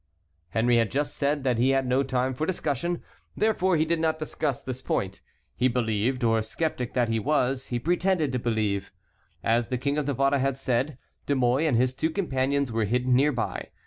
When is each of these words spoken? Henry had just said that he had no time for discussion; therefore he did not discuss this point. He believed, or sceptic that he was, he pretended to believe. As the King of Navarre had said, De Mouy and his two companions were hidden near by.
Henry 0.49 0.77
had 0.77 0.89
just 0.89 1.15
said 1.15 1.43
that 1.43 1.59
he 1.59 1.69
had 1.69 1.85
no 1.85 2.01
time 2.01 2.33
for 2.33 2.47
discussion; 2.47 3.03
therefore 3.37 3.77
he 3.77 3.85
did 3.85 3.99
not 3.99 4.17
discuss 4.17 4.59
this 4.59 4.81
point. 4.81 5.21
He 5.55 5.67
believed, 5.67 6.23
or 6.23 6.41
sceptic 6.41 6.95
that 6.95 7.07
he 7.07 7.19
was, 7.19 7.67
he 7.67 7.77
pretended 7.77 8.31
to 8.31 8.39
believe. 8.39 8.91
As 9.43 9.67
the 9.67 9.77
King 9.77 9.99
of 9.99 10.07
Navarre 10.07 10.39
had 10.39 10.57
said, 10.57 10.97
De 11.27 11.35
Mouy 11.35 11.67
and 11.67 11.77
his 11.77 11.93
two 11.93 12.09
companions 12.09 12.71
were 12.71 12.85
hidden 12.85 13.13
near 13.13 13.31
by. 13.31 13.67